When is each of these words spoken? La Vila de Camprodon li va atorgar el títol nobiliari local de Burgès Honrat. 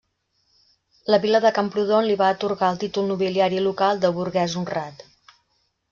La 1.15 1.19
Vila 1.25 1.41
de 1.43 1.51
Camprodon 1.57 2.09
li 2.11 2.17
va 2.23 2.31
atorgar 2.37 2.71
el 2.75 2.81
títol 2.85 3.07
nobiliari 3.13 3.63
local 3.67 4.03
de 4.07 4.15
Burgès 4.17 4.57
Honrat. 4.63 5.07